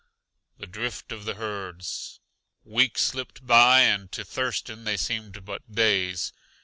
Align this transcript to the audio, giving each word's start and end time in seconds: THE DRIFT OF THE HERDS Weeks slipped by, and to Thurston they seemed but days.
THE 0.57 0.65
DRIFT 0.65 1.11
OF 1.11 1.25
THE 1.25 1.35
HERDS 1.35 2.21
Weeks 2.63 3.03
slipped 3.03 3.45
by, 3.45 3.81
and 3.81 4.11
to 4.13 4.25
Thurston 4.25 4.83
they 4.83 4.97
seemed 4.97 5.45
but 5.45 5.71
days. 5.71 6.33